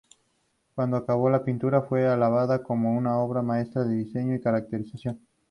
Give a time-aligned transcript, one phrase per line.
[0.73, 5.19] Cuando acabó, la pintura fue alabada como una obra maestra de diseño y caracterización.